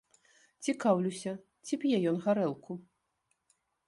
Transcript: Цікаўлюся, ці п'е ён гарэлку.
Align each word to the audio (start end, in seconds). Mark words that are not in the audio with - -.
Цікаўлюся, 0.69 1.33
ці 1.69 1.79
п'е 1.83 1.95
ён 2.13 2.17
гарэлку. 2.25 2.71